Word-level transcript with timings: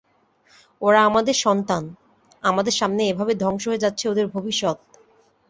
ওরা 0.81 0.99
আমাদের 1.03 1.35
সন্তান, 1.41 1.83
আমাদেরই 2.43 2.77
সামনে 2.79 3.01
এভাবে 3.07 3.33
ধ্বংস 3.35 3.63
হয়ে 3.67 3.83
যাচ্ছে 3.83 4.05
ওদের 4.09 4.27
ভবিষ্যৎ। 4.27 4.77